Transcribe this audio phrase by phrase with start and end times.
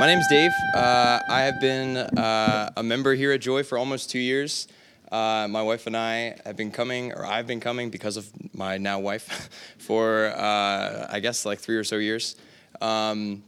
[0.00, 0.52] My name's Dave.
[0.74, 4.68] Uh, I have been uh, a member here at Joy for almost two years.
[5.10, 8.78] Uh, my wife and I have been coming, or I've been coming because of my
[8.78, 12.36] now wife, for uh, I guess like three or so years.
[12.80, 13.42] Um,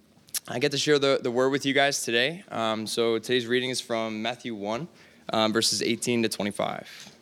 [0.48, 2.42] I get to share the, the word with you guys today.
[2.50, 4.88] Um, so today's reading is from Matthew 1,
[5.32, 7.12] um, verses 18 to 25.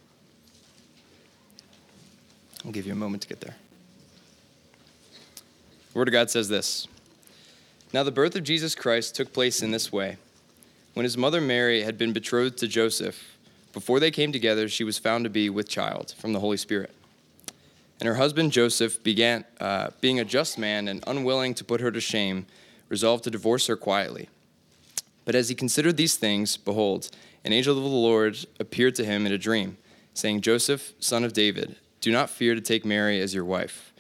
[2.65, 3.57] I'll give you a moment to get there.
[5.93, 6.89] The Word of God says this.
[7.93, 10.19] Now, the birth of Jesus Christ took place in this way.
[10.93, 13.39] When his mother Mary had been betrothed to Joseph,
[13.73, 16.95] before they came together, she was found to be with child from the Holy Spirit.
[18.01, 21.91] And her husband Joseph began, uh, being a just man and unwilling to put her
[21.91, 22.47] to shame,
[22.89, 24.29] resolved to divorce her quietly.
[25.25, 27.11] But as he considered these things, behold,
[27.45, 29.79] an angel of the Lord appeared to him in a dream,
[30.13, 33.93] saying, Joseph, son of David, do not fear to take Mary as your wife,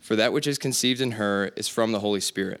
[0.00, 2.60] for that which is conceived in her is from the Holy Spirit.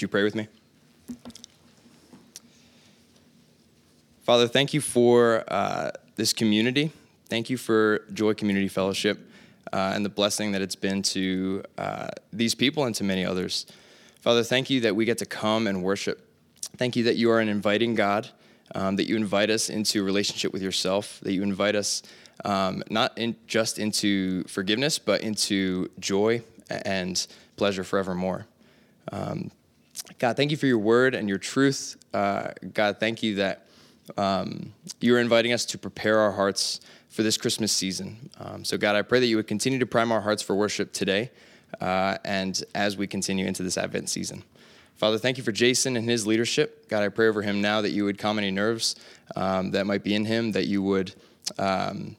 [0.00, 0.48] Would you pray with me?
[4.22, 6.90] Father, thank you for uh, this community.
[7.28, 9.18] Thank you for Joy Community Fellowship
[9.74, 13.66] uh, and the blessing that it's been to uh, these people and to many others.
[14.22, 16.26] Father, thank you that we get to come and worship.
[16.78, 18.30] Thank you that you are an inviting God,
[18.74, 22.02] um, that you invite us into relationship with yourself, that you invite us
[22.46, 26.40] um, not in, just into forgiveness, but into joy
[26.70, 28.46] and pleasure forevermore.
[29.12, 29.50] Um,
[30.18, 31.96] God, thank you for your word and your truth.
[32.12, 33.66] Uh, God, thank you that
[34.16, 38.30] um, you are inviting us to prepare our hearts for this Christmas season.
[38.38, 40.92] Um, so, God, I pray that you would continue to prime our hearts for worship
[40.92, 41.30] today
[41.80, 44.44] uh, and as we continue into this Advent season.
[44.96, 46.88] Father, thank you for Jason and his leadership.
[46.88, 48.96] God, I pray over him now that you would calm any nerves
[49.34, 51.14] um, that might be in him, that you would
[51.58, 52.16] um,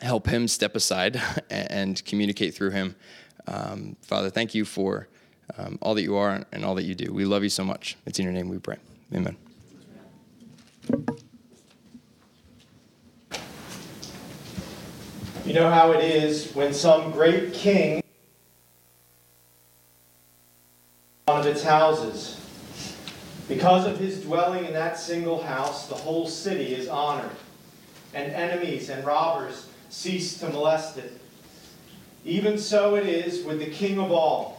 [0.00, 2.96] help him step aside and communicate through him.
[3.46, 5.08] Um, Father, thank you for
[5.58, 7.12] um, all that you are and all that you do.
[7.12, 7.96] We love you so much.
[8.06, 8.76] It's in your name we pray.
[9.14, 9.36] Amen.
[15.44, 18.02] You know how it is when some great king
[21.26, 22.40] one of its houses.
[23.48, 27.30] Because of his dwelling in that single house, the whole city is honored,
[28.14, 31.20] and enemies and robbers cease to molest it.
[32.24, 34.55] Even so it is with the king of all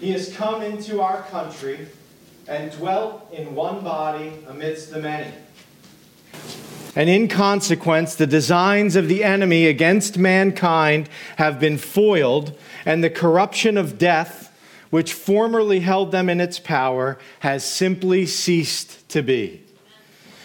[0.00, 1.86] he has come into our country
[2.48, 5.32] and dwelt in one body amidst the many.
[6.94, 13.10] And in consequence, the designs of the enemy against mankind have been foiled, and the
[13.10, 14.56] corruption of death,
[14.90, 19.62] which formerly held them in its power, has simply ceased to be.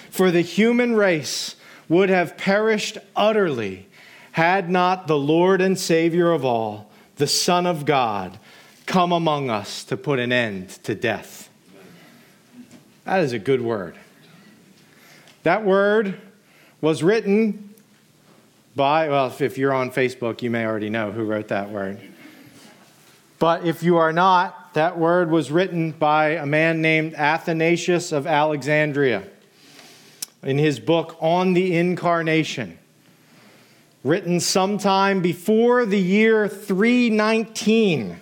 [0.10, 1.56] For the human race
[1.88, 3.88] would have perished utterly
[4.34, 8.40] had not the Lord and Savior of all, the Son of God,
[8.92, 11.50] come among us to put an end to death.
[13.06, 13.96] That is a good word.
[15.44, 16.20] That word
[16.82, 17.74] was written
[18.76, 22.02] by, well, if you're on Facebook, you may already know who wrote that word.
[23.40, 28.28] But if you are not, that word was written by a man named Athanasius of
[28.28, 29.24] Alexandria
[30.44, 32.78] in his book On the Incarnation,
[34.04, 38.20] written sometime before the year 319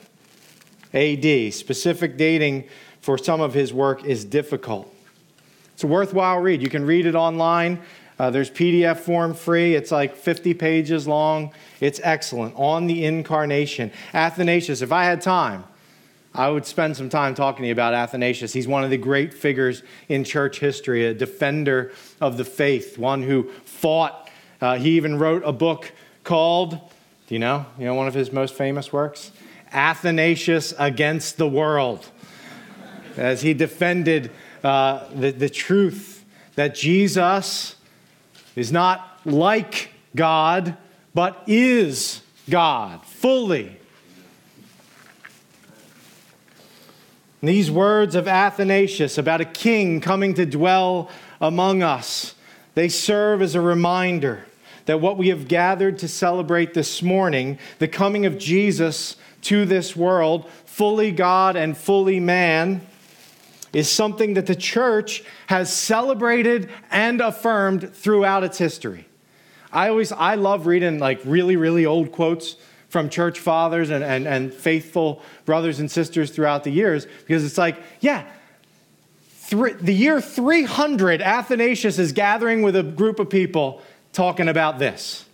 [0.93, 1.53] AD.
[1.53, 2.65] Specific dating
[3.01, 4.93] for some of his work is difficult.
[5.73, 6.61] It's a worthwhile read.
[6.61, 7.79] You can read it online.
[8.19, 9.75] Uh, there's PDF form free.
[9.75, 11.53] It's like 50 pages long.
[11.79, 12.53] It's excellent.
[12.57, 13.91] On the incarnation.
[14.13, 15.63] Athanasius, if I had time,
[16.35, 18.51] I would spend some time talking to you about Athanasius.
[18.51, 23.23] He's one of the great figures in church history, a defender of the faith, one
[23.23, 24.29] who fought.
[24.61, 25.91] Uh, he even wrote a book
[26.23, 26.71] called,
[27.27, 27.65] do you know?
[27.79, 29.31] You know one of his most famous works?
[29.71, 32.09] Athanasius against the world
[33.17, 34.31] as he defended
[34.63, 36.25] uh, the, the truth
[36.55, 37.75] that Jesus
[38.55, 40.77] is not like God,
[41.13, 43.77] but is God fully.
[47.41, 52.35] These words of Athanasius about a king coming to dwell among us,
[52.75, 54.45] they serve as a reminder
[54.85, 59.95] that what we have gathered to celebrate this morning, the coming of Jesus to this
[59.95, 62.81] world, fully God and fully man,
[63.73, 69.05] is something that the church has celebrated and affirmed throughout its history.
[69.71, 72.55] I always I love reading like really, really old quotes
[72.89, 77.57] from church fathers and, and, and faithful brothers and sisters throughout the years because it's
[77.57, 78.25] like, yeah,
[79.51, 83.81] the year 300, Athanasius is gathering with a group of people
[84.11, 85.25] talking about this,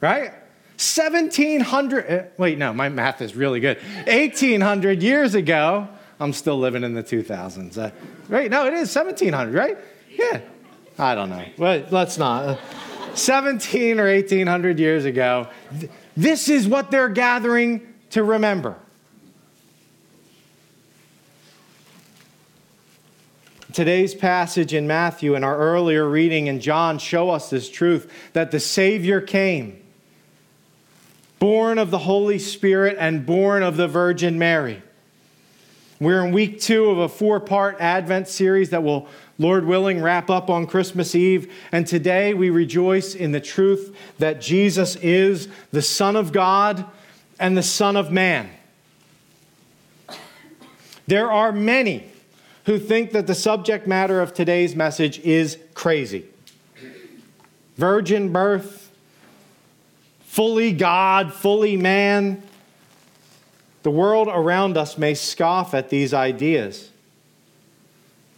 [0.00, 0.32] right?
[0.80, 3.76] 1700, eh, wait, no, my math is really good.
[4.06, 5.86] 1800 years ago,
[6.18, 7.76] I'm still living in the 2000s.
[7.76, 7.90] Uh,
[8.28, 8.50] right?
[8.50, 9.76] No, it is 1700, right?
[10.10, 10.40] Yeah.
[10.98, 11.44] I don't know.
[11.58, 12.58] Well, let's not.
[13.14, 15.48] 17 or 1800 years ago,
[16.16, 18.76] this is what they're gathering to remember.
[23.72, 28.50] Today's passage in Matthew and our earlier reading in John show us this truth that
[28.50, 29.79] the Savior came,
[31.40, 34.80] born of the Holy Spirit and born of the Virgin Mary.
[35.98, 39.08] We're in week two of a four part Advent series that will,
[39.38, 41.52] Lord willing, wrap up on Christmas Eve.
[41.72, 46.84] And today we rejoice in the truth that Jesus is the Son of God
[47.38, 48.48] and the Son of Man.
[51.06, 52.06] There are many
[52.66, 56.26] who think that the subject matter of today's message is crazy.
[57.76, 58.79] Virgin birth,
[60.30, 62.40] fully God, fully man.
[63.82, 66.88] The world around us may scoff at these ideas,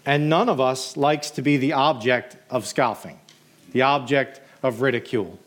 [0.07, 3.21] and none of us likes to be the object of scoffing,
[3.73, 5.39] the object of ridicule.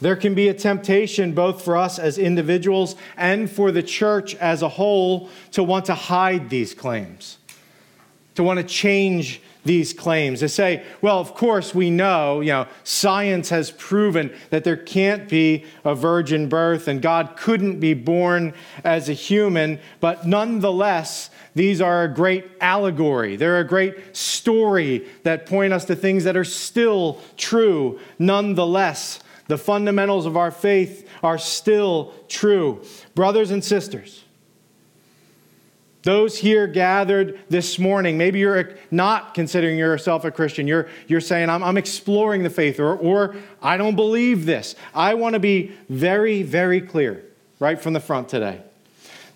[0.00, 4.62] There can be a temptation both for us as individuals and for the church as
[4.62, 7.38] a whole to want to hide these claims,
[8.34, 12.66] to want to change these claims, to say, well, of course we know, you know,
[12.84, 18.54] science has proven that there can't be a virgin birth and God couldn't be born
[18.82, 23.36] as a human, but nonetheless, these are a great allegory.
[23.36, 29.58] They're a great story that point us to things that are still true nonetheless the
[29.58, 32.82] fundamentals of our faith are still true.
[33.14, 34.24] Brothers and sisters,
[36.08, 40.66] those here gathered this morning, maybe you're not considering yourself a Christian.
[40.66, 44.74] You're, you're saying, I'm, I'm exploring the faith, or, or I don't believe this.
[44.94, 47.26] I want to be very, very clear
[47.60, 48.62] right from the front today.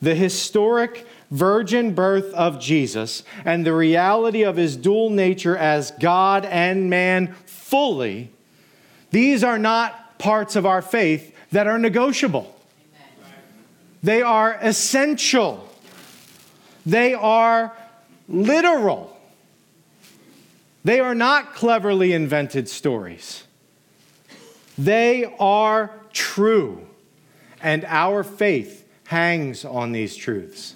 [0.00, 6.46] The historic virgin birth of Jesus and the reality of his dual nature as God
[6.46, 8.30] and man fully,
[9.10, 12.58] these are not parts of our faith that are negotiable.
[14.02, 15.68] They are essential.
[16.84, 17.76] They are
[18.28, 19.16] literal.
[20.84, 23.44] They are not cleverly invented stories.
[24.76, 26.86] They are true.
[27.62, 30.74] And our faith hangs on these truths.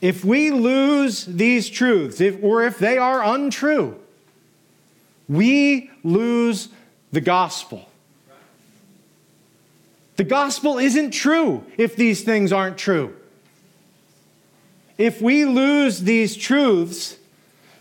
[0.00, 4.00] If we lose these truths, if, or if they are untrue,
[5.28, 6.68] we lose
[7.12, 7.89] the gospel.
[10.20, 13.16] The gospel isn't true if these things aren't true.
[14.98, 17.16] If we lose these truths,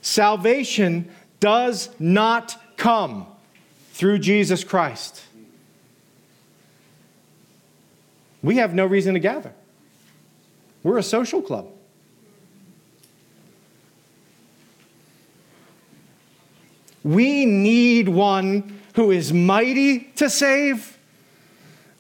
[0.02, 3.28] salvation does not come
[3.92, 5.22] through Jesus Christ.
[8.42, 9.52] We have no reason to gather.
[10.82, 11.68] We're a social club.
[17.04, 20.99] We need one who is mighty to save.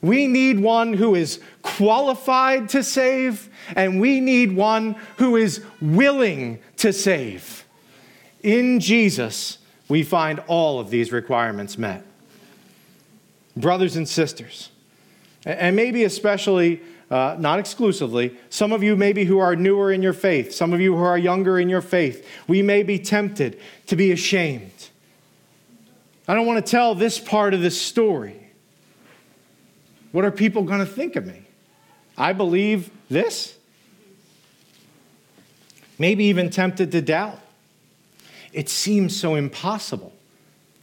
[0.02, 3.50] We need one who is qualified to save.
[3.76, 7.66] And we need one who is willing to save.
[8.42, 12.06] In Jesus, we find all of these requirements met.
[13.58, 14.70] Brothers and sisters,
[15.46, 20.14] and maybe especially, uh, not exclusively, some of you maybe who are newer in your
[20.14, 23.98] faith, some of you who are younger in your faith, we may be tempted to
[23.98, 24.90] be ashamed
[26.30, 28.49] I don't want to tell this part of the story.
[30.12, 31.44] What are people going to think of me?
[32.18, 33.56] I believe this.
[35.98, 37.40] Maybe even tempted to doubt.
[38.52, 40.14] It seems so impossible.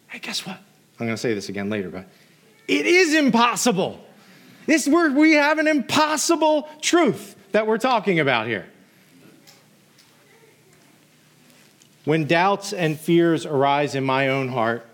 [0.09, 0.57] Hey, guess what?
[0.99, 2.07] I'm going to say this again later, but
[2.69, 4.01] it is impossible.
[4.67, 8.67] This where we have an impossible truth that we're talking about here.
[12.05, 14.87] When doubts and fears arise in my own heart,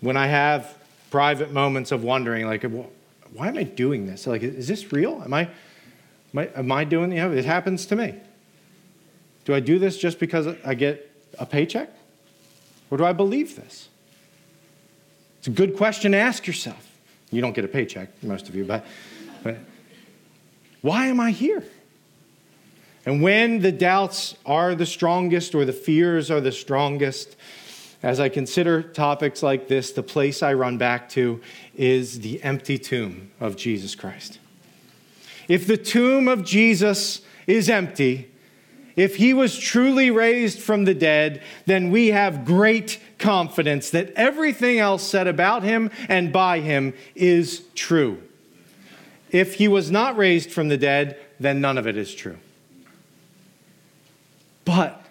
[0.00, 0.76] when I have
[1.10, 2.64] private moments of wondering, like,
[3.32, 4.26] why am I doing this?
[4.26, 5.22] Like, is this real?
[5.22, 8.14] Am I, am I, am I doing, you know, it happens to me.
[9.44, 11.90] Do I do this just because I get a paycheck?
[12.90, 13.88] Or do I believe this?
[15.38, 16.86] It's a good question to ask yourself.
[17.30, 18.84] You don't get a paycheck, most of you, but,
[19.42, 19.58] but
[20.82, 21.64] Why am I here?
[23.06, 27.36] And when the doubts are the strongest or the fears are the strongest,
[28.02, 31.40] as I consider topics like this, the place I run back to
[31.76, 34.38] is the empty tomb of Jesus Christ.
[35.48, 38.30] If the tomb of Jesus is empty,
[38.96, 44.78] if he was truly raised from the dead, then we have great confidence that everything
[44.78, 48.22] else said about him and by him is true.
[49.30, 52.38] If he was not raised from the dead, then none of it is true.
[54.64, 55.04] But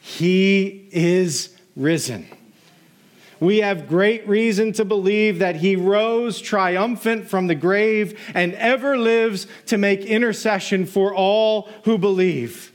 [0.00, 2.26] he is risen.
[3.40, 8.98] We have great reason to believe that he rose triumphant from the grave and ever
[8.98, 12.70] lives to make intercession for all who believe,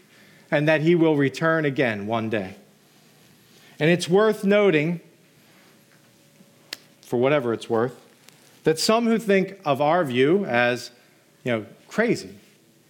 [0.50, 2.56] and that he will return again one day.
[3.80, 5.02] And it's worth noting,
[7.02, 8.02] for whatever it's worth,
[8.64, 10.90] that some who think of our view as,
[11.44, 12.34] you know, crazy.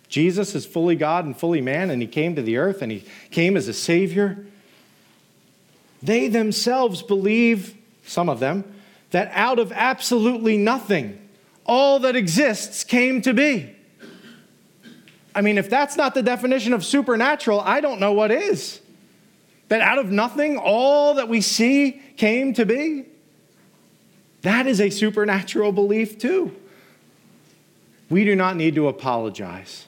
[0.08, 3.04] Jesus is fully God and fully man, and he came to the earth and he
[3.32, 4.46] came as a savior.
[6.06, 8.64] They themselves believe, some of them,
[9.10, 11.20] that out of absolutely nothing,
[11.66, 13.76] all that exists came to be.
[15.34, 18.80] I mean, if that's not the definition of supernatural, I don't know what is.
[19.70, 23.06] That out of nothing, all that we see came to be.
[24.44, 26.56] That is a supernatural belief, too.
[28.12, 29.88] We do not need to apologize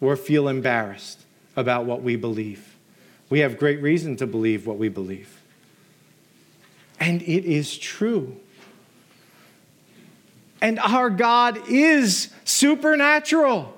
[0.00, 1.24] or feel embarrassed
[1.56, 2.76] about what we believe.
[3.28, 5.34] We have great reason to believe what we believe.
[7.00, 8.36] And it is true.
[10.60, 13.74] And our God is supernatural.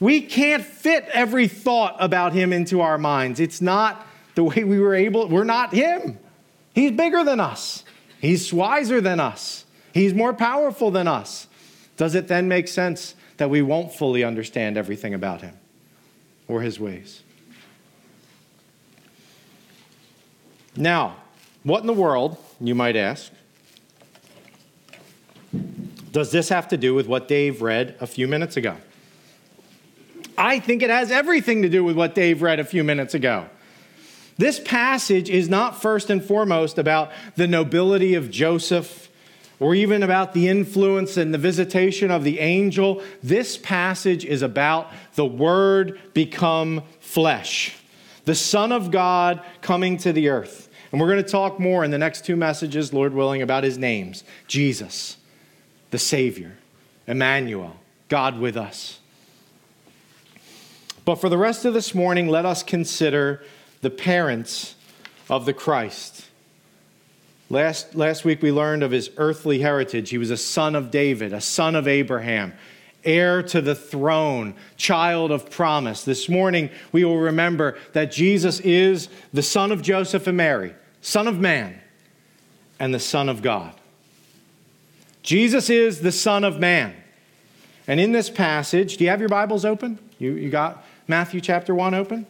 [0.00, 3.40] We can't fit every thought about him into our minds.
[3.40, 6.18] It's not the way we were able, we're not him.
[6.74, 7.84] He's bigger than us.
[8.20, 9.64] He's wiser than us.
[9.92, 11.46] He's more powerful than us.
[11.96, 15.54] Does it then make sense that we won't fully understand everything about him
[16.48, 17.22] or his ways?
[20.74, 21.16] Now,
[21.62, 23.32] what in the world, you might ask,
[26.10, 28.76] does this have to do with what Dave read a few minutes ago?
[30.36, 33.46] I think it has everything to do with what Dave read a few minutes ago.
[34.38, 39.10] This passage is not first and foremost about the nobility of Joseph
[39.60, 43.02] or even about the influence and the visitation of the angel.
[43.22, 47.76] This passage is about the Word become flesh,
[48.24, 50.68] the Son of God coming to the earth.
[50.92, 53.78] And we're going to talk more in the next two messages, Lord willing, about his
[53.78, 55.16] names Jesus,
[55.90, 56.52] the Savior,
[57.06, 57.76] Emmanuel,
[58.08, 59.00] God with us.
[61.04, 63.42] But for the rest of this morning, let us consider
[63.80, 64.76] the parents
[65.28, 66.26] of the Christ.
[67.50, 70.10] Last, last week we learned of his earthly heritage.
[70.10, 72.54] He was a son of David, a son of Abraham,
[73.04, 76.04] heir to the throne, child of promise.
[76.04, 81.28] This morning we will remember that Jesus is the son of Joseph and Mary, son
[81.28, 81.78] of man,
[82.80, 83.74] and the son of God.
[85.22, 86.96] Jesus is the son of man.
[87.86, 89.98] And in this passage, do you have your Bibles open?
[90.18, 92.26] You, you got Matthew chapter 1 open?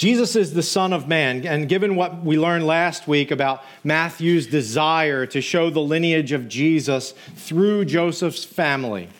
[0.00, 4.46] Jesus is the Son of Man, and given what we learned last week about Matthew's
[4.46, 9.10] desire to show the lineage of Jesus through Joseph's family,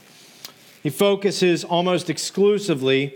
[0.83, 3.15] he focuses almost exclusively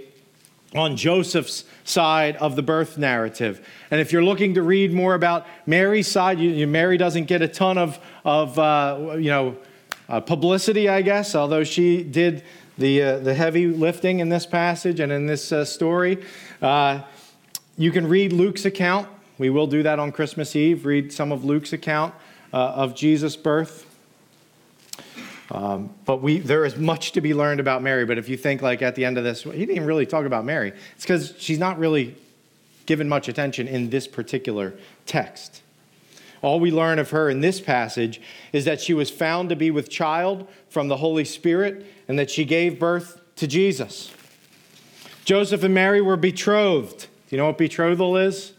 [0.74, 3.66] on Joseph's side of the birth narrative.
[3.90, 7.48] And if you're looking to read more about Mary's side, you, Mary doesn't get a
[7.48, 9.56] ton of, of uh, you know,
[10.10, 12.44] uh, publicity, I guess, although she did
[12.76, 16.22] the, uh, the heavy lifting in this passage and in this uh, story.
[17.76, 19.08] You can read Luke's account.
[19.36, 22.14] We will do that on Christmas Eve, read some of Luke's account
[22.52, 23.90] uh, of Jesus' birth.
[25.50, 28.06] Um, but we, there is much to be learned about Mary.
[28.06, 30.24] But if you think, like, at the end of this, he didn't even really talk
[30.24, 32.16] about Mary, it's because she's not really
[32.86, 34.74] given much attention in this particular
[35.06, 35.62] text.
[36.42, 38.20] All we learn of her in this passage
[38.52, 42.30] is that she was found to be with child from the Holy Spirit and that
[42.30, 44.12] she gave birth to Jesus.
[45.24, 47.06] Joseph and Mary were betrothed.
[47.28, 48.52] Do you know what betrothal is?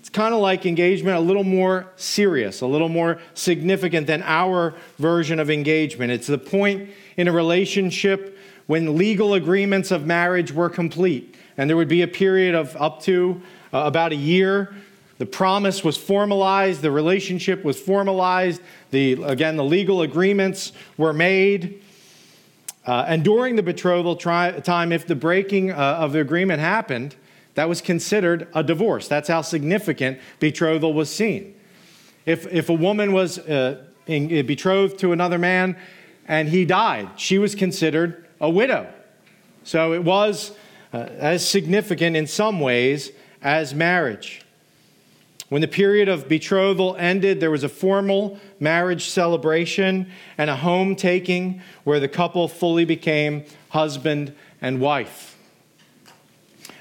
[0.00, 4.74] It's kind of like engagement, a little more serious, a little more significant than our
[4.98, 6.12] version of engagement.
[6.12, 11.36] It's the point in a relationship when legal agreements of marriage were complete.
[11.56, 13.40] And there would be a period of up to
[13.72, 14.74] uh, about a year.
[15.18, 21.82] The promise was formalized, the relationship was formalized, the, again, the legal agreements were made.
[22.86, 27.16] Uh, and during the betrothal tri- time, if the breaking uh, of the agreement happened,
[27.54, 29.08] that was considered a divorce.
[29.08, 31.54] That's how significant betrothal was seen.
[32.26, 35.76] If, if a woman was uh, in, uh, betrothed to another man
[36.28, 38.92] and he died, she was considered a widow.
[39.64, 40.52] So it was
[40.92, 43.10] uh, as significant in some ways
[43.42, 44.45] as marriage.
[45.48, 50.96] When the period of betrothal ended, there was a formal marriage celebration and a home
[50.96, 55.36] taking where the couple fully became husband and wife.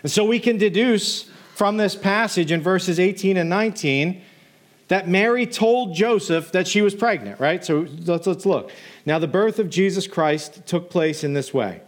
[0.02, 4.22] And so we can deduce from this passage in verses 18 and 19
[4.88, 7.64] that Mary told Joseph that she was pregnant, right?
[7.64, 8.72] So let's, let's look.
[9.06, 11.82] Now, the birth of Jesus Christ took place in this way.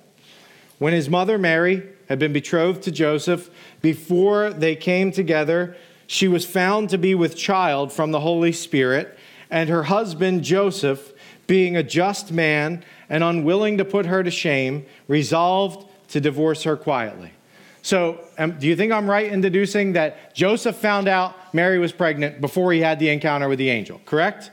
[0.79, 3.49] When his mother Mary had been betrothed to Joseph,
[3.81, 5.75] before they came together,
[6.07, 9.17] she was found to be with child from the Holy Spirit,
[9.51, 11.13] and her husband Joseph,
[11.45, 16.75] being a just man and unwilling to put her to shame, resolved to divorce her
[16.75, 17.31] quietly.
[17.81, 21.93] So, um, do you think I'm right in deducing that Joseph found out Mary was
[21.93, 24.01] pregnant before he had the encounter with the angel?
[24.05, 24.51] Correct?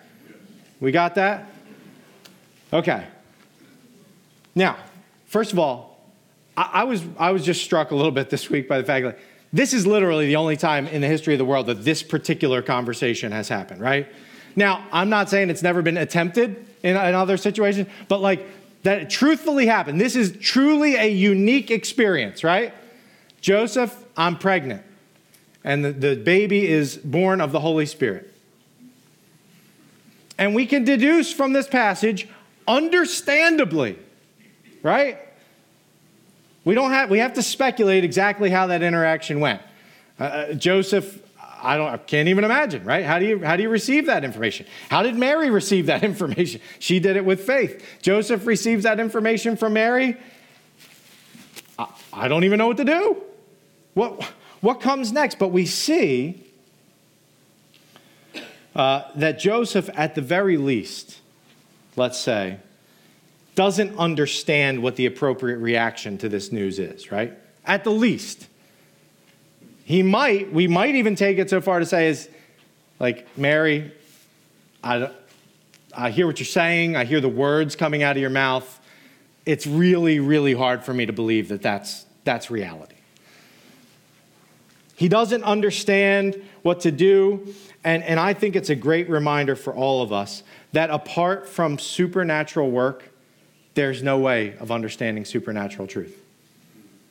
[0.81, 1.47] We got that?
[2.73, 3.05] Okay.
[4.55, 4.77] Now,
[5.27, 5.99] first of all,
[6.57, 9.05] I, I was, I was just struck a little bit this week by the fact
[9.05, 9.19] that
[9.55, 12.61] this is literally the only time in the history of the world that this particular
[12.61, 14.09] conversation has happened, right?
[14.57, 18.45] Now, I'm not saying it's never been attempted in, in other situations, but like
[18.83, 20.01] that truthfully happened.
[20.01, 22.75] This is truly a unique experience, right?
[23.41, 24.83] Joseph, I'm pregnant.
[25.63, 28.35] And the, the baby is born of the Holy Spirit.
[30.37, 32.27] And we can deduce from this passage,
[32.67, 34.01] understandably,
[34.83, 35.19] right?
[36.65, 39.61] We don't have, we have to speculate exactly how that interaction went.
[40.19, 41.21] Uh, uh, Joseph,
[41.63, 43.05] I don't, I can't even imagine, right?
[43.05, 44.67] How do you, how do you receive that information?
[44.89, 46.61] How did Mary receive that information?
[46.79, 47.85] She did it with faith.
[48.03, 50.17] Joseph receives that information from Mary.
[51.79, 53.23] I, I don't even know what to do.
[53.95, 54.23] What,
[54.61, 55.39] what comes next?
[55.39, 56.45] But we see
[58.75, 61.21] uh, that Joseph, at the very least,
[61.97, 62.59] let's say,
[63.55, 67.33] doesn't understand what the appropriate reaction to this news is, right?
[67.65, 68.49] At the least.
[69.85, 72.29] He might, we might even take it so far to say, is
[72.99, 73.93] like, Mary,
[74.83, 75.11] I,
[75.97, 78.81] I hear what you're saying, I hear the words coming out of your mouth.
[79.47, 82.95] It's really, really hard for me to believe that that's, that's reality.
[84.97, 87.55] He doesn't understand what to do.
[87.83, 91.79] And, and I think it's a great reminder for all of us that apart from
[91.79, 93.14] supernatural work,
[93.75, 96.21] there's no way of understanding supernatural truth.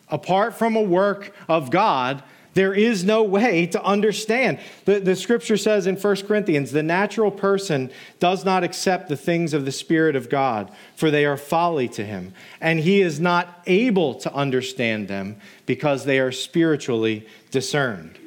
[0.09, 2.23] Apart from a work of God,
[2.53, 4.59] there is no way to understand.
[4.85, 9.53] The, the scripture says in 1 Corinthians the natural person does not accept the things
[9.53, 13.61] of the Spirit of God, for they are folly to him, and he is not
[13.65, 18.19] able to understand them because they are spiritually discerned.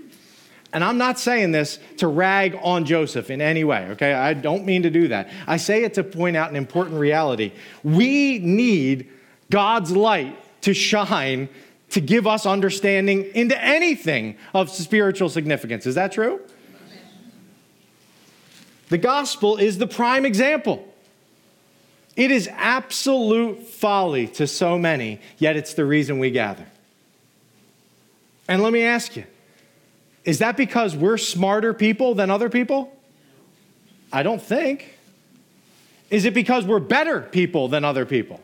[0.73, 4.13] And I'm not saying this to rag on Joseph in any way, okay?
[4.13, 5.31] I don't mean to do that.
[5.47, 7.53] I say it to point out an important reality.
[7.83, 9.09] We need
[9.51, 11.49] God's light to shine
[11.91, 15.87] to give us understanding into anything of spiritual significance.
[15.87, 16.41] Is that true?
[18.89, 20.87] The gospel is the prime example.
[22.17, 26.67] It is absolute folly to so many, yet it's the reason we gather.
[28.49, 29.25] And let me ask you
[30.27, 32.93] is that because we're smarter people than other people?
[34.13, 34.99] I don't think.
[36.11, 38.41] Is it because we're better people than other people?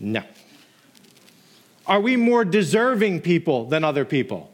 [0.00, 0.22] No.
[1.86, 4.50] Are we more deserving people than other people?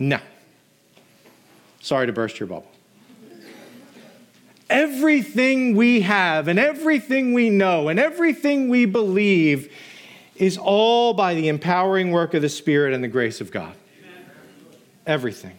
[0.00, 0.18] No.
[1.80, 2.70] Sorry to burst your bubble.
[4.68, 9.72] Everything we have and everything we know and everything we believe
[10.34, 13.74] is all by the empowering work of the Spirit and the grace of God
[15.06, 15.58] everything.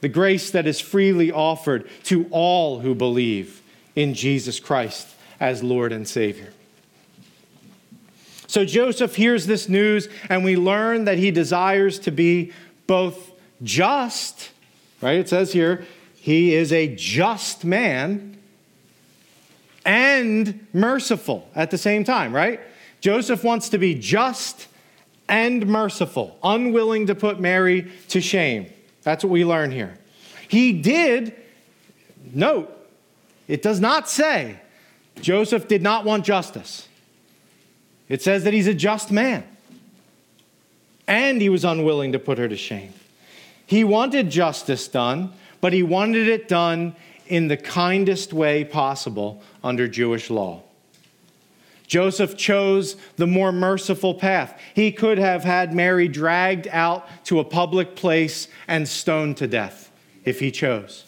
[0.00, 3.62] The grace that is freely offered to all who believe
[3.94, 5.08] in Jesus Christ
[5.40, 6.52] as Lord and Savior.
[8.46, 12.52] So Joseph hears this news, and we learn that he desires to be
[12.86, 14.50] both just,
[15.00, 15.18] right?
[15.18, 18.38] It says here, he is a just man
[19.84, 22.60] and merciful at the same time, right?
[23.00, 24.68] Joseph wants to be just
[25.28, 28.66] and merciful, unwilling to put Mary to shame.
[29.02, 29.98] That's what we learn here.
[30.48, 31.34] He did,
[32.32, 32.72] note,
[33.48, 34.60] it does not say
[35.20, 36.88] Joseph did not want justice.
[38.08, 39.44] It says that he's a just man.
[41.08, 42.92] And he was unwilling to put her to shame.
[43.66, 46.94] He wanted justice done, but he wanted it done
[47.26, 50.62] in the kindest way possible under Jewish law.
[51.86, 54.58] Joseph chose the more merciful path.
[54.74, 59.90] He could have had Mary dragged out to a public place and stoned to death
[60.24, 61.04] if he chose.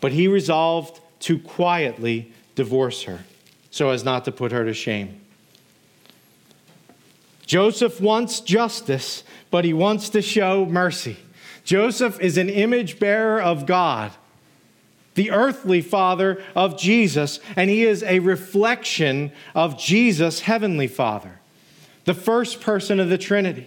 [0.00, 3.20] But he resolved to quietly divorce her
[3.70, 5.20] so as not to put her to shame.
[7.46, 11.16] Joseph wants justice, but he wants to show mercy.
[11.64, 14.12] Joseph is an image bearer of God
[15.14, 21.40] the earthly father of Jesus, and he is a reflection of Jesus' heavenly father,
[22.04, 23.66] the first person of the Trinity.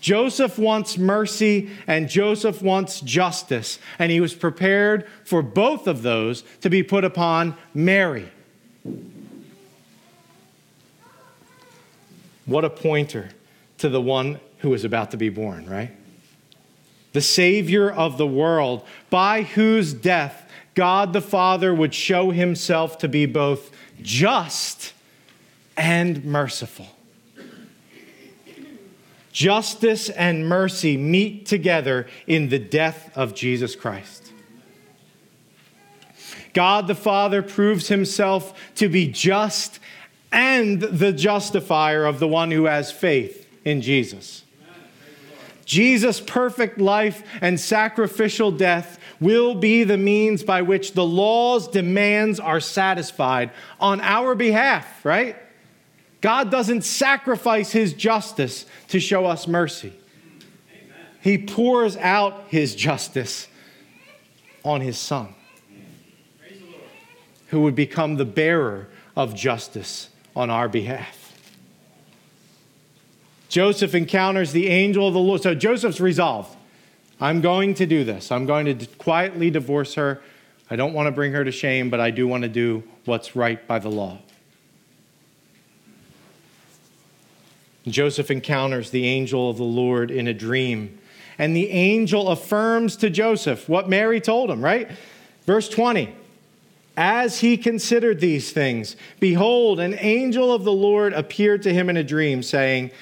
[0.00, 6.42] Joseph wants mercy and Joseph wants justice, and he was prepared for both of those
[6.60, 8.28] to be put upon Mary.
[12.44, 13.30] What a pointer
[13.78, 15.90] to the one who is about to be born, right?
[17.12, 20.43] The Savior of the world, by whose death
[20.74, 23.70] God the Father would show himself to be both
[24.02, 24.92] just
[25.76, 26.86] and merciful.
[29.32, 34.32] Justice and mercy meet together in the death of Jesus Christ.
[36.52, 39.80] God the Father proves himself to be just
[40.30, 44.43] and the justifier of the one who has faith in Jesus.
[45.64, 52.38] Jesus' perfect life and sacrificial death will be the means by which the law's demands
[52.38, 53.50] are satisfied
[53.80, 55.36] on our behalf, right?
[56.20, 59.92] God doesn't sacrifice his justice to show us mercy.
[60.70, 61.06] Amen.
[61.20, 63.46] He pours out his justice
[64.64, 65.34] on his son,
[67.48, 71.13] who would become the bearer of justice on our behalf.
[73.54, 75.40] Joseph encounters the angel of the Lord.
[75.40, 76.56] So Joseph's resolved.
[77.20, 78.32] I'm going to do this.
[78.32, 80.20] I'm going to quietly divorce her.
[80.68, 83.36] I don't want to bring her to shame, but I do want to do what's
[83.36, 84.18] right by the law.
[87.86, 90.98] Joseph encounters the angel of the Lord in a dream.
[91.38, 94.90] And the angel affirms to Joseph what Mary told him, right?
[95.46, 96.12] Verse 20.
[96.96, 101.96] As he considered these things, behold, an angel of the Lord appeared to him in
[101.96, 102.92] a dream, saying,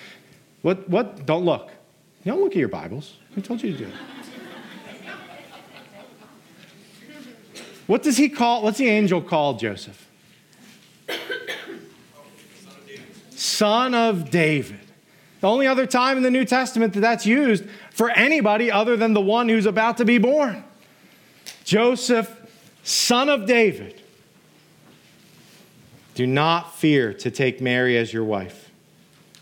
[0.63, 1.27] What, what?
[1.27, 1.71] Don't look.
[2.25, 3.19] Don't look at your Bibles.
[3.35, 3.93] Who told you to do it?
[7.87, 10.09] What does he call, what's the angel called Joseph?
[13.31, 14.79] Son of David.
[15.41, 19.13] The only other time in the New Testament that that's used for anybody other than
[19.13, 20.63] the one who's about to be born.
[21.65, 22.35] Joseph,
[22.85, 24.01] son of David.
[26.15, 28.62] Do not fear to take Mary as your wife,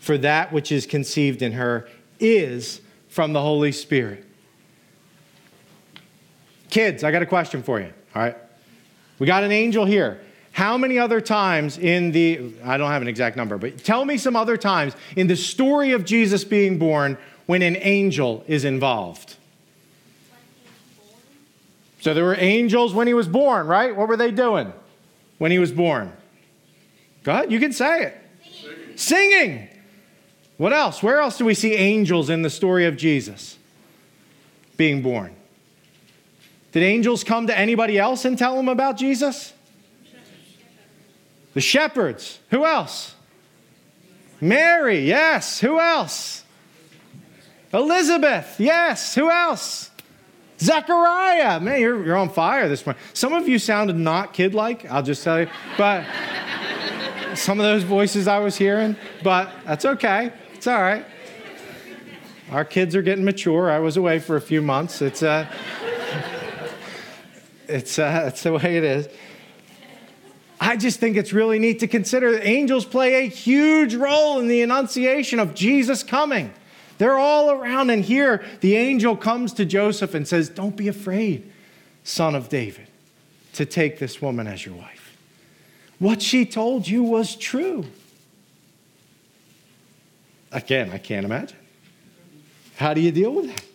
[0.01, 1.87] for that which is conceived in her
[2.19, 4.25] is from the Holy Spirit.
[6.71, 7.93] Kids, I got a question for you.
[8.15, 8.35] All right.
[9.19, 10.19] We got an angel here.
[10.53, 14.17] How many other times in the, I don't have an exact number, but tell me
[14.17, 19.35] some other times in the story of Jesus being born when an angel is involved?
[21.99, 23.95] So there were angels when he was born, right?
[23.95, 24.73] What were they doing
[25.37, 26.11] when he was born?
[27.21, 28.17] Go ahead, you can say it.
[28.43, 28.97] Singing.
[28.97, 29.67] Singing.
[30.61, 31.01] What else?
[31.01, 33.57] Where else do we see angels in the story of Jesus
[34.77, 35.35] being born?
[36.71, 39.53] Did angels come to anybody else and tell them about Jesus?
[41.55, 42.37] The shepherds.
[42.51, 43.15] Who else?
[44.39, 45.59] Mary, yes.
[45.61, 46.43] Who else?
[47.73, 49.15] Elizabeth, yes.
[49.15, 49.89] Who else?
[50.59, 51.59] Zechariah.
[51.59, 53.01] Man, you're, you're on fire this morning.
[53.13, 55.47] Some of you sounded not kid like, I'll just tell you.
[55.75, 56.05] But
[57.33, 60.31] some of those voices I was hearing, but that's okay.
[60.61, 61.03] It's all right.
[62.51, 63.71] Our kids are getting mature.
[63.71, 65.01] I was away for a few months.
[65.01, 65.51] It's, uh,
[67.67, 69.09] it's, uh, it's the way it is.
[70.59, 74.47] I just think it's really neat to consider that angels play a huge role in
[74.47, 76.53] the annunciation of Jesus coming.
[76.99, 81.51] They're all around, and here the angel comes to Joseph and says, Don't be afraid,
[82.03, 82.85] son of David,
[83.53, 85.17] to take this woman as your wife.
[85.97, 87.87] What she told you was true.
[90.51, 91.57] Again, I can't imagine.
[92.75, 93.65] How do you deal with that?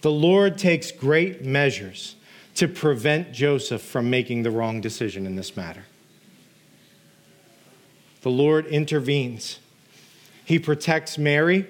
[0.00, 2.16] The Lord takes great measures
[2.54, 5.84] to prevent Joseph from making the wrong decision in this matter.
[8.22, 9.58] The Lord intervenes.
[10.44, 11.66] He protects Mary,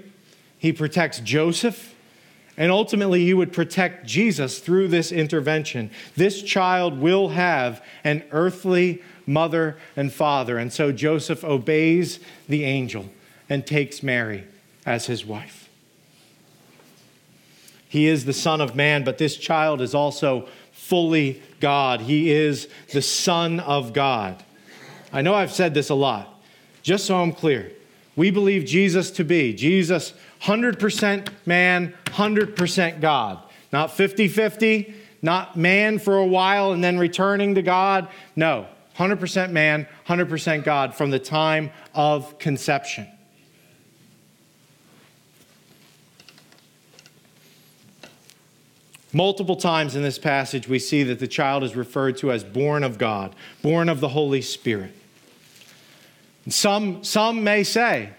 [0.58, 1.94] he protects Joseph,
[2.56, 5.90] and ultimately he would protect Jesus through this intervention.
[6.16, 13.10] This child will have an earthly mother and father, and so Joseph obeys the angel
[13.48, 14.44] and takes Mary
[14.84, 15.68] as his wife.
[17.88, 22.02] He is the Son of Man, but this child is also fully God.
[22.02, 24.42] He is the Son of God.
[25.12, 26.40] I know I've said this a lot.
[26.82, 27.72] Just so I'm clear,
[28.14, 33.42] we believe Jesus to be Jesus 100% man, 100% God.
[33.72, 38.08] Not 50 50, not man for a while and then returning to God.
[38.36, 43.06] No, 100% man, 100% God from the time of conception.
[49.18, 52.84] Multiple times in this passage, we see that the child is referred to as born
[52.84, 54.94] of God, born of the Holy Spirit.
[56.48, 58.10] Some, some may say,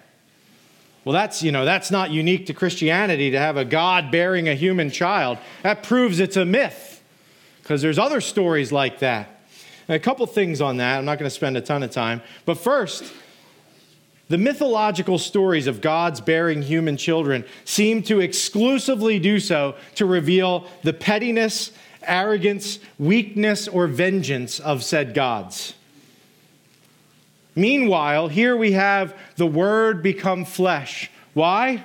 [1.06, 4.56] well, that's, you know, that's not unique to Christianity to have a God bearing a
[4.56, 5.38] human child.
[5.64, 7.02] That proves it's a myth
[7.64, 9.46] because there's other stories like that.
[9.88, 10.98] And a couple things on that.
[10.98, 12.22] I'm not going to spend a ton of time.
[12.44, 13.06] But first,
[14.30, 20.68] the mythological stories of God's bearing human children seem to exclusively do so to reveal
[20.84, 21.72] the pettiness,
[22.04, 25.74] arrogance, weakness, or vengeance of said gods.
[27.56, 31.10] Meanwhile, here we have the Word become flesh.
[31.34, 31.84] Why?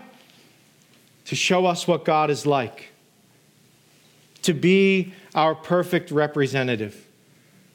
[1.27, 2.93] To show us what God is like,
[4.43, 7.09] to be our perfect representative,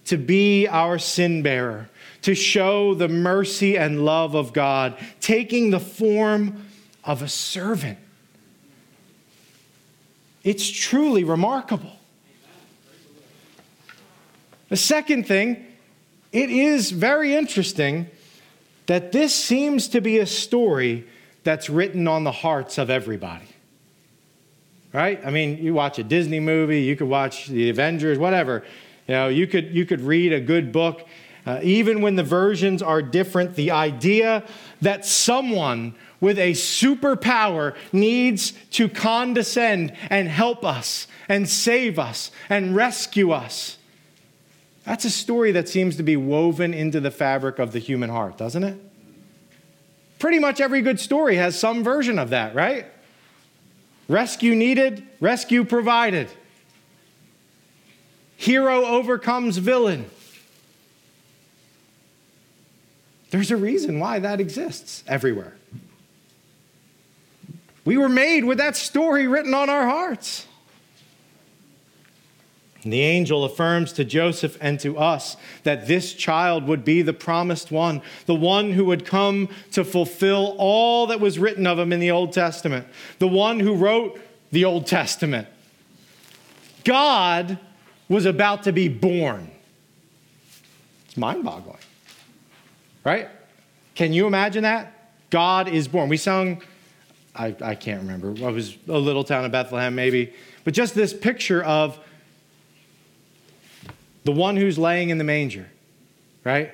[0.06, 1.90] to be our sin bearer
[2.22, 6.66] to show the mercy and love of God, taking the form
[7.04, 7.98] of a servant.
[10.44, 11.92] It's truly remarkable.
[14.70, 15.66] The second thing,
[16.32, 18.08] it is very interesting
[18.86, 21.08] that this seems to be a story
[21.44, 23.46] that's written on the hearts of everybody.
[24.94, 25.24] Right?
[25.24, 28.64] I mean, you watch a Disney movie, you could watch the Avengers, whatever.
[29.08, 31.08] You know, you could you could read a good book
[31.46, 34.44] uh, even when the versions are different, the idea
[34.82, 42.76] that someone with a superpower needs to condescend and help us and save us and
[42.76, 43.78] rescue us.
[44.84, 48.38] That's a story that seems to be woven into the fabric of the human heart,
[48.38, 48.80] doesn't it?
[50.18, 52.88] Pretty much every good story has some version of that, right?
[54.10, 56.28] Rescue needed, rescue provided.
[58.36, 60.10] Hero overcomes villain.
[63.32, 65.56] There's a reason why that exists everywhere.
[67.86, 70.46] We were made with that story written on our hearts.
[72.84, 77.14] And the angel affirms to Joseph and to us that this child would be the
[77.14, 81.92] promised one, the one who would come to fulfill all that was written of him
[81.92, 82.88] in the Old Testament,
[83.20, 84.20] the one who wrote
[84.52, 85.48] the Old Testament.
[86.86, 87.60] God
[88.08, 89.52] was about to be born.
[91.06, 91.78] It's mind boggling.
[93.10, 93.28] Right?
[93.96, 94.94] Can you imagine that?
[95.32, 96.10] God is born.
[96.10, 96.62] We sung,
[97.36, 100.32] I, I can't remember, it was a little town of Bethlehem maybe,
[100.64, 101.98] but just this picture of
[104.26, 105.68] the one who's laying in the manger,
[106.44, 106.72] right,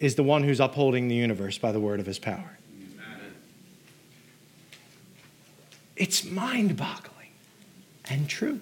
[0.00, 2.58] is the one who's upholding the universe by the word of his power.
[5.94, 7.30] It's mind boggling
[8.10, 8.58] and true.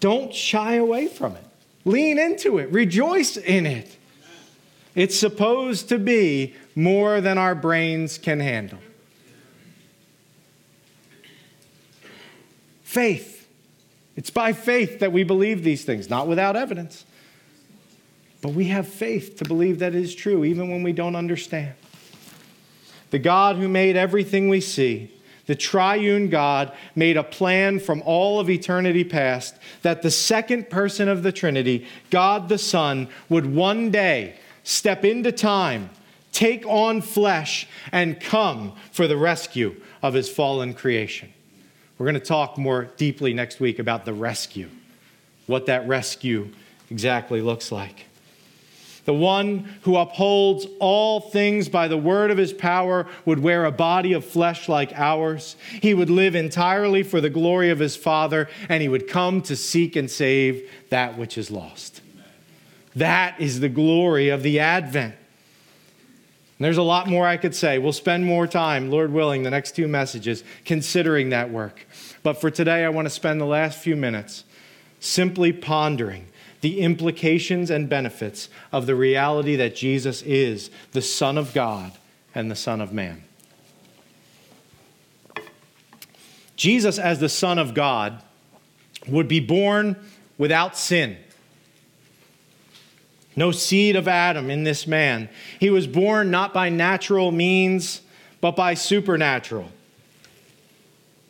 [0.00, 1.44] Don't shy away from it.
[1.84, 3.96] Lean into it, rejoice in it.
[4.94, 8.80] It's supposed to be more than our brains can handle.
[12.82, 13.48] Faith.
[14.16, 17.06] It's by faith that we believe these things, not without evidence.
[18.42, 21.74] But we have faith to believe that it is true, even when we don't understand.
[23.10, 25.12] The God who made everything we see
[25.50, 31.08] the triune God made a plan from all of eternity past that the second person
[31.08, 35.90] of the Trinity, God the Son, would one day step into time,
[36.30, 41.32] take on flesh, and come for the rescue of his fallen creation.
[41.98, 44.70] We're going to talk more deeply next week about the rescue,
[45.48, 46.48] what that rescue
[46.90, 48.06] exactly looks like
[49.04, 53.72] the one who upholds all things by the word of his power, would wear a
[53.72, 55.56] body of flesh like ours.
[55.80, 59.56] He would live entirely for the glory of his Father, and he would come to
[59.56, 62.02] seek and save that which is lost.
[62.96, 65.14] That is the glory of the Advent.
[66.58, 67.78] And there's a lot more I could say.
[67.78, 71.86] We'll spend more time, Lord willing, the next two messages considering that work.
[72.22, 74.44] But for today, I want to spend the last few minutes
[74.98, 76.26] simply pondering
[76.60, 81.92] the implications and benefits of the reality that Jesus is the Son of God
[82.34, 83.24] and the Son of Man.
[86.56, 88.22] Jesus, as the Son of God,
[89.08, 89.96] would be born
[90.36, 91.16] without sin.
[93.34, 95.30] No seed of Adam in this man.
[95.58, 98.02] He was born not by natural means,
[98.40, 99.70] but by supernatural.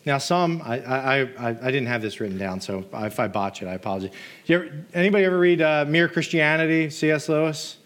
[0.07, 3.61] Now, some, I, I, I, I didn't have this written down, so if I botch
[3.61, 4.11] it, I apologize.
[4.49, 7.29] Ever, anybody ever read uh, Mere Christianity, C.S.
[7.29, 7.77] Lewis?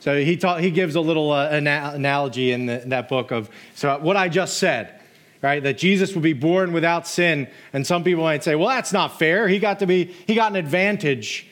[0.00, 3.30] So he, taught, he gives a little uh, ana- analogy in, the, in that book
[3.30, 4.98] of so what I just said,
[5.42, 5.62] right?
[5.62, 7.48] That Jesus would be born without sin.
[7.72, 9.46] And some people might say, well, that's not fair.
[9.46, 11.46] He got to be, he got an advantage.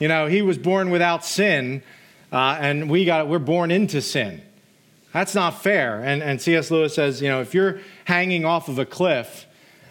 [0.00, 1.82] You know, he was born without sin,
[2.32, 4.42] uh, and we got, we're born into sin.
[5.16, 6.02] That's not fair.
[6.04, 6.70] And, and C.S.
[6.70, 9.46] Lewis says, you know, if you're hanging off of a cliff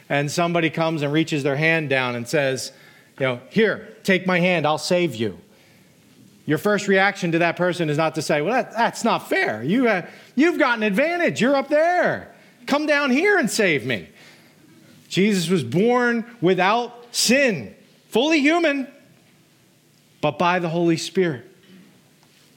[0.08, 2.72] and somebody comes and reaches their hand down and says,
[3.20, 5.40] you know, here, take my hand, I'll save you.
[6.46, 9.64] Your first reaction to that person is not to say, well, that, that's not fair.
[9.64, 11.42] You have, you've got an advantage.
[11.42, 12.32] You're up there.
[12.68, 14.08] Come down here and save me.
[15.10, 17.74] Jesus was born without sin,
[18.10, 18.88] fully human,
[20.22, 21.50] but by the Holy Spirit.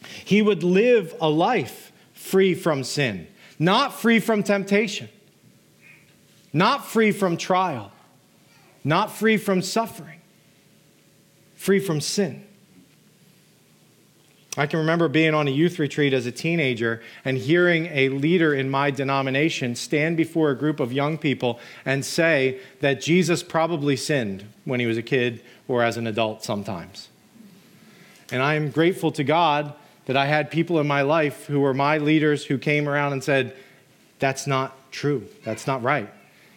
[0.02, 1.87] He would live a life
[2.30, 3.26] free from sin,
[3.58, 5.08] not free from temptation,
[6.52, 7.90] not free from trial,
[8.84, 10.20] not free from suffering,
[11.56, 12.44] free from sin.
[14.56, 18.52] I can remember being on a youth retreat as a teenager and hearing a leader
[18.52, 23.94] in my denomination stand before a group of young people and say that Jesus probably
[23.94, 27.08] sinned when he was a kid or as an adult sometimes.
[28.32, 29.74] And I am grateful to God
[30.08, 33.22] that I had people in my life who were my leaders who came around and
[33.22, 33.54] said,
[34.18, 35.28] That's not true.
[35.44, 36.08] That's not right.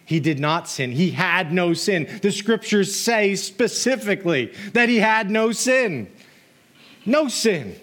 [0.06, 0.94] He did not sin.
[0.94, 2.08] He had no sin.
[2.22, 6.10] The scriptures say specifically that he had no sin.
[7.06, 7.76] No sin.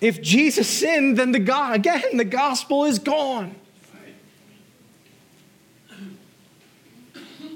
[0.00, 3.56] If Jesus sinned, then the God, again, the gospel is gone.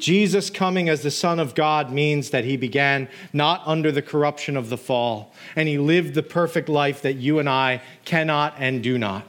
[0.01, 4.57] Jesus coming as the Son of God means that he began not under the corruption
[4.57, 8.83] of the fall, and he lived the perfect life that you and I cannot and
[8.83, 9.25] do not.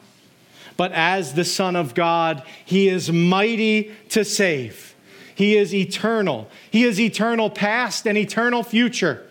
[0.77, 4.95] But as the Son of God, he is mighty to save.
[5.35, 6.49] He is eternal.
[6.71, 9.25] He is eternal past and eternal future.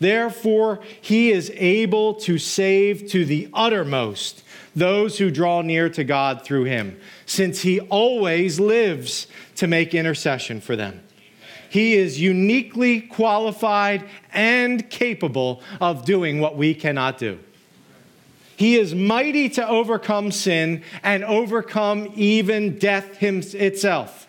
[0.00, 4.42] Therefore, he is able to save to the uttermost
[4.74, 9.26] those who draw near to God through him, since he always lives
[9.62, 11.00] to make intercession for them.
[11.70, 17.38] He is uniquely qualified and capable of doing what we cannot do.
[18.56, 24.26] He is mighty to overcome sin and overcome even death itself.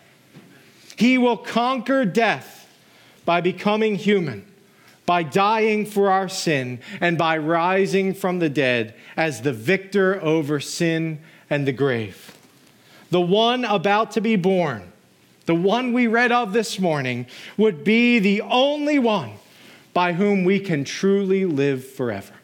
[0.94, 2.72] He will conquer death
[3.24, 4.46] by becoming human,
[5.04, 10.60] by dying for our sin, and by rising from the dead as the victor over
[10.60, 11.18] sin
[11.50, 12.38] and the grave.
[13.10, 14.92] The one about to be born
[15.46, 17.26] the one we read of this morning,
[17.56, 19.32] would be the only one
[19.92, 22.34] by whom we can truly live forever.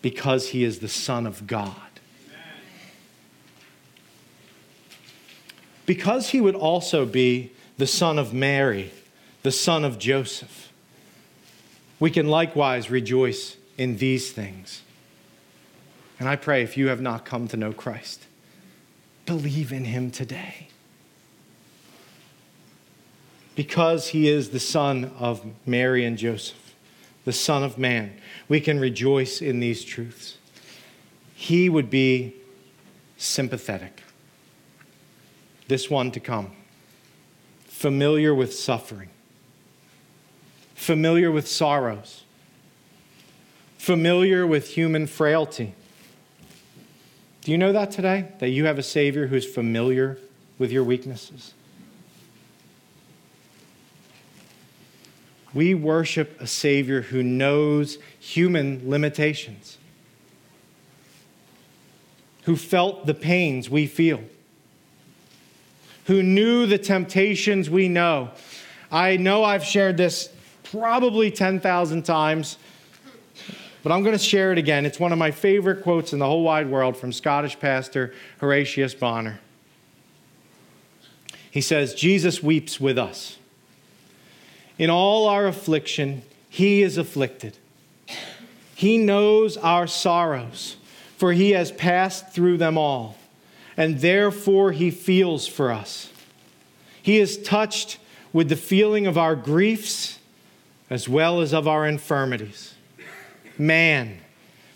[0.00, 1.76] Because he is the Son of God.
[5.84, 8.92] Because he would also be the son of Mary,
[9.42, 10.72] the son of Joseph,
[11.98, 14.82] we can likewise rejoice in these things.
[16.18, 18.26] And I pray if you have not come to know Christ,
[19.26, 20.68] believe in him today
[23.54, 26.74] because he is the son of Mary and Joseph,
[27.24, 28.14] the Son of Man,
[28.48, 30.38] we can rejoice in these truths.
[31.34, 32.34] He would be
[33.16, 34.02] sympathetic,
[35.68, 36.52] this one to come,
[37.66, 39.10] familiar with suffering,
[40.74, 42.24] familiar with sorrows,
[43.78, 45.74] familiar with human frailty.
[47.42, 48.28] Do you know that today?
[48.38, 50.18] That you have a Savior who's familiar
[50.58, 51.54] with your weaknesses?
[55.54, 59.78] We worship a Savior who knows human limitations,
[62.44, 64.22] who felt the pains we feel,
[66.06, 68.30] who knew the temptations we know.
[68.90, 70.30] I know I've shared this
[70.64, 72.56] probably 10,000 times,
[73.82, 74.86] but I'm going to share it again.
[74.86, 78.94] It's one of my favorite quotes in the whole wide world from Scottish pastor Horatius
[78.94, 79.38] Bonar.
[81.50, 83.36] He says, Jesus weeps with us.
[84.82, 87.56] In all our affliction, he is afflicted.
[88.74, 90.76] He knows our sorrows,
[91.16, 93.16] for he has passed through them all,
[93.76, 96.10] and therefore he feels for us.
[97.00, 97.98] He is touched
[98.32, 100.18] with the feeling of our griefs
[100.90, 102.74] as well as of our infirmities.
[103.56, 104.18] Man,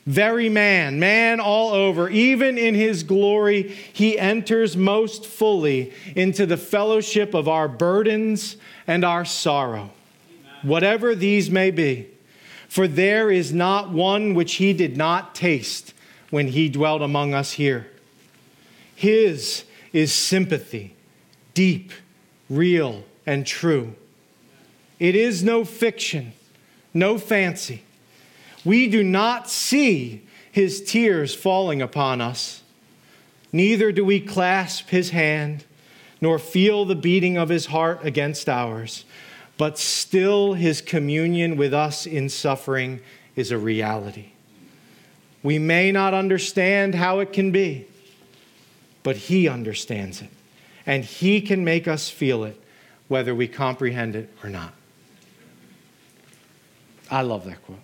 [0.07, 6.57] very man, man all over, even in his glory, he enters most fully into the
[6.57, 9.91] fellowship of our burdens and our sorrow,
[10.67, 12.09] whatever these may be.
[12.69, 15.95] For there is not one which he did not taste
[16.31, 17.89] when he dwelt among us here.
[18.95, 20.95] His is sympathy,
[21.55, 21.93] deep,
[22.51, 23.95] real, and true.
[24.99, 26.33] It is no fiction,
[26.93, 27.83] no fancy.
[28.65, 32.63] We do not see his tears falling upon us,
[33.53, 35.65] neither do we clasp his hand,
[36.21, 39.05] nor feel the beating of his heart against ours,
[39.59, 43.01] but still his communion with us in suffering
[43.35, 44.31] is a reality.
[45.43, 47.87] We may not understand how it can be,
[49.03, 50.31] but he understands it,
[50.85, 52.61] and he can make us feel it,
[53.09, 54.73] whether we comprehend it or not.
[57.11, 57.79] I love that quote.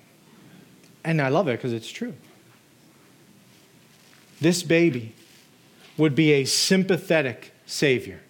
[1.05, 2.15] And I love it because it's true.
[4.41, 5.15] This baby
[5.97, 8.21] would be a sympathetic Savior.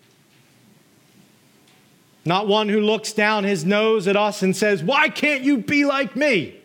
[2.25, 5.85] Not one who looks down his nose at us and says, Why can't you be
[5.85, 6.57] like me?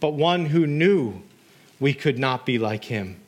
[0.00, 1.22] But one who knew
[1.78, 3.20] we could not be like him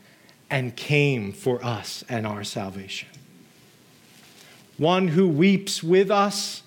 [0.51, 3.09] and came for us and our salvation.
[4.79, 6.62] One who weeps with us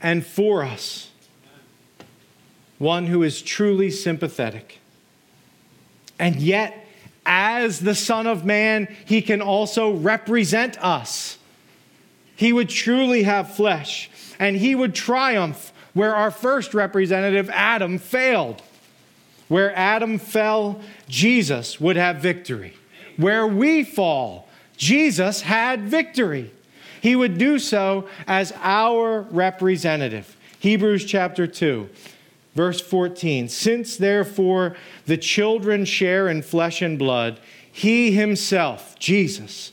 [0.00, 1.10] and for us
[2.78, 4.80] one who is truly sympathetic.
[6.18, 6.86] And yet,
[7.24, 11.38] as the Son of Man, he can also represent us.
[12.36, 18.62] He would truly have flesh, and he would triumph where our first representative, Adam, failed.
[19.48, 22.74] Where Adam fell, Jesus would have victory.
[23.16, 26.50] Where we fall, Jesus had victory.
[27.00, 30.36] He would do so as our representative.
[30.58, 31.88] Hebrews chapter 2.
[32.54, 34.76] Verse 14 Since therefore
[35.06, 37.38] the children share in flesh and blood,
[37.70, 39.72] he himself, Jesus,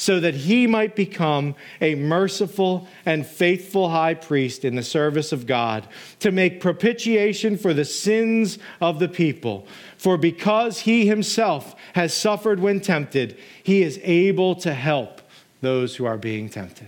[0.00, 5.46] so that he might become a merciful and faithful high priest in the service of
[5.46, 5.86] God,
[6.20, 9.66] to make propitiation for the sins of the people.
[9.98, 15.20] For because he himself has suffered when tempted, he is able to help
[15.60, 16.86] those who are being tempted.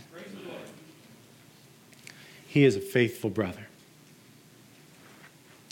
[2.47, 3.67] He is a faithful brother.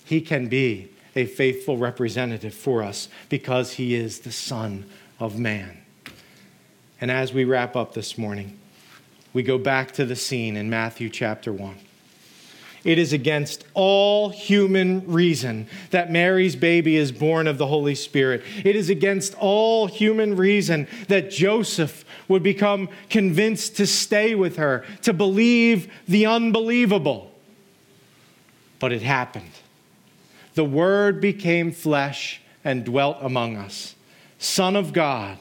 [0.04, 4.84] He can be a faithful representative for us because he is the Son
[5.18, 5.78] of Man.
[7.00, 8.58] And as we wrap up this morning,
[9.32, 11.76] we go back to the scene in Matthew chapter 1.
[12.82, 18.42] It is against all human reason that Mary's baby is born of the Holy Spirit.
[18.64, 24.84] It is against all human reason that Joseph would become convinced to stay with her,
[25.02, 27.30] to believe the unbelievable.
[28.78, 29.52] But it happened
[30.54, 33.94] the Word became flesh and dwelt among us.
[34.38, 35.38] Son of God,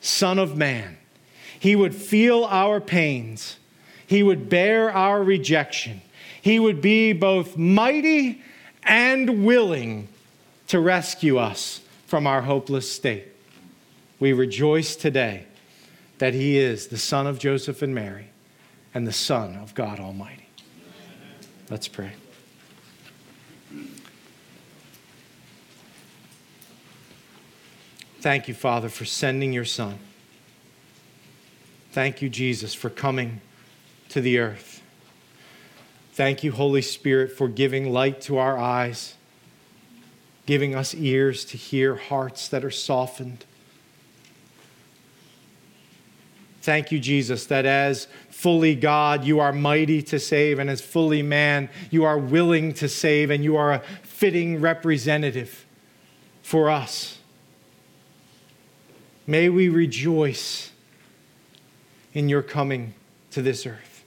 [0.00, 0.96] Son of Man.
[1.58, 3.58] He would feel our pains,
[4.06, 6.02] He would bear our rejection.
[6.40, 8.42] He would be both mighty
[8.84, 10.08] and willing
[10.68, 13.26] to rescue us from our hopeless state.
[14.20, 15.46] We rejoice today
[16.18, 18.28] that He is the Son of Joseph and Mary
[18.94, 20.48] and the Son of God Almighty.
[21.70, 22.12] Let's pray.
[28.20, 29.98] Thank you, Father, for sending your Son.
[31.92, 33.40] Thank you, Jesus, for coming
[34.08, 34.82] to the earth.
[36.12, 39.14] Thank you, Holy Spirit, for giving light to our eyes,
[40.46, 43.44] giving us ears to hear, hearts that are softened.
[46.60, 51.22] Thank you, Jesus, that as fully God, you are mighty to save, and as fully
[51.22, 55.64] man, you are willing to save, and you are a fitting representative
[56.42, 57.17] for us.
[59.28, 60.70] May we rejoice
[62.14, 62.94] in your coming
[63.32, 64.02] to this earth.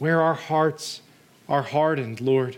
[0.00, 1.00] Where our hearts
[1.48, 2.56] are hardened, Lord,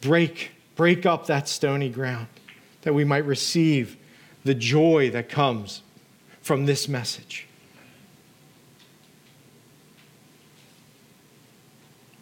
[0.00, 2.28] break, break up that stony ground
[2.80, 3.98] that we might receive
[4.42, 5.82] the joy that comes
[6.40, 7.46] from this message.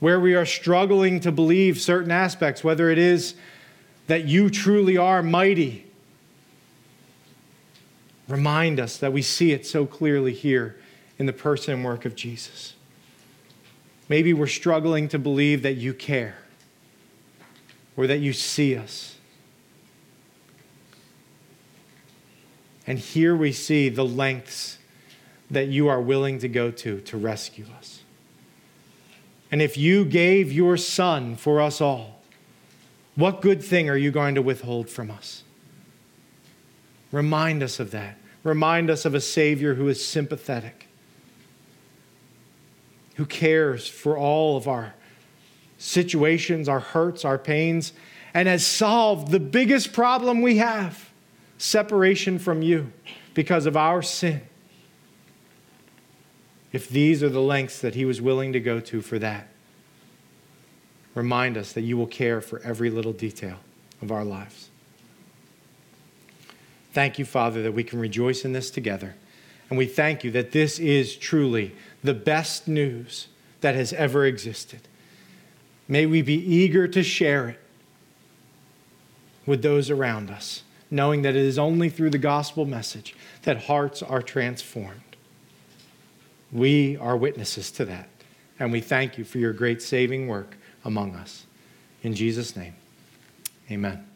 [0.00, 3.36] Where we are struggling to believe certain aspects, whether it is
[4.08, 5.86] that you truly are mighty
[8.30, 10.76] Remind us that we see it so clearly here
[11.18, 12.74] in the person and work of Jesus.
[14.08, 16.38] Maybe we're struggling to believe that you care
[17.96, 19.16] or that you see us.
[22.86, 24.78] And here we see the lengths
[25.50, 28.02] that you are willing to go to to rescue us.
[29.52, 32.20] And if you gave your Son for us all,
[33.16, 35.42] what good thing are you going to withhold from us?
[37.12, 38.16] Remind us of that.
[38.42, 40.86] Remind us of a Savior who is sympathetic,
[43.16, 44.94] who cares for all of our
[45.76, 47.92] situations, our hurts, our pains,
[48.32, 51.10] and has solved the biggest problem we have
[51.58, 52.92] separation from you
[53.34, 54.40] because of our sin.
[56.72, 59.48] If these are the lengths that he was willing to go to for that,
[61.14, 63.58] remind us that you will care for every little detail
[64.00, 64.69] of our lives.
[66.92, 69.14] Thank you, Father, that we can rejoice in this together.
[69.68, 73.28] And we thank you that this is truly the best news
[73.60, 74.80] that has ever existed.
[75.86, 77.60] May we be eager to share it
[79.46, 84.02] with those around us, knowing that it is only through the gospel message that hearts
[84.02, 85.00] are transformed.
[86.52, 88.08] We are witnesses to that,
[88.58, 91.46] and we thank you for your great saving work among us.
[92.02, 92.74] In Jesus' name,
[93.70, 94.09] amen.